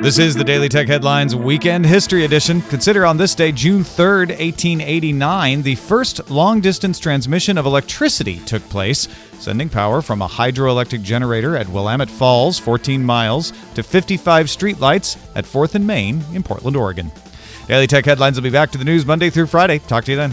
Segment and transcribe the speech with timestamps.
[0.00, 2.62] This is the Daily Tech Headlines Weekend History Edition.
[2.62, 8.62] Consider on this day, June 3rd, 1889, the first long distance transmission of electricity took
[8.68, 9.08] place,
[9.40, 15.44] sending power from a hydroelectric generator at Willamette Falls, 14 miles, to 55 streetlights at
[15.44, 17.10] 4th and Main in Portland, Oregon.
[17.66, 19.80] Daily Tech Headlines will be back to the news Monday through Friday.
[19.80, 20.32] Talk to you then.